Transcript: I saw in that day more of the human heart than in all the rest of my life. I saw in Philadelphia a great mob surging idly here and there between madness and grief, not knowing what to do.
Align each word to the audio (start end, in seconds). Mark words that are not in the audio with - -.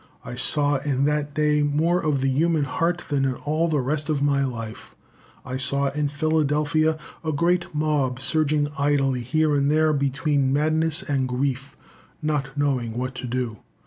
I 0.25 0.33
saw 0.33 0.77
in 0.77 1.05
that 1.05 1.35
day 1.35 1.61
more 1.61 1.99
of 2.03 2.21
the 2.21 2.27
human 2.27 2.63
heart 2.63 3.05
than 3.09 3.23
in 3.23 3.35
all 3.35 3.67
the 3.67 3.79
rest 3.79 4.09
of 4.09 4.23
my 4.23 4.43
life. 4.43 4.95
I 5.45 5.57
saw 5.57 5.89
in 5.91 6.07
Philadelphia 6.07 6.97
a 7.23 7.31
great 7.31 7.67
mob 7.75 8.19
surging 8.19 8.69
idly 8.79 9.21
here 9.21 9.53
and 9.53 9.69
there 9.69 9.93
between 9.93 10.51
madness 10.51 11.03
and 11.03 11.27
grief, 11.27 11.77
not 12.19 12.57
knowing 12.57 12.97
what 12.97 13.13
to 13.13 13.27
do. 13.27 13.57